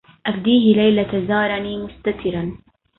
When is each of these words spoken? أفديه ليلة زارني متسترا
أفديه 0.25 0.75
ليلة 0.75 1.25
زارني 1.27 1.77
متسترا 1.77 2.57